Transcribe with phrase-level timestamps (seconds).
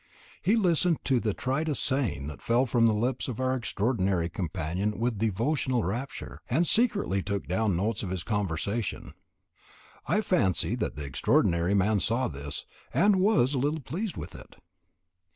[0.41, 4.97] He listened to the tritest saying that fell from the lips of our extraordinary companion
[4.97, 9.13] with devotional rapture, and secretly took down notes of his conversation.
[10.07, 14.55] I fancy that the extraordinary man saw this, and was a little pleased with it.